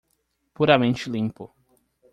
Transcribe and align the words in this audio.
Puramente 0.55 1.11
limpo 1.11 1.53